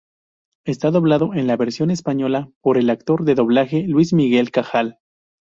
Está 0.65 0.89
doblado 0.89 1.35
en 1.35 1.45
la 1.45 1.57
versión 1.57 1.91
española 1.91 2.49
por 2.61 2.79
el 2.79 2.89
actor 2.89 3.23
de 3.23 3.35
doblaje 3.35 3.83
Luis 3.87 4.13
Miguel 4.13 4.49
Cajal. 4.49 4.97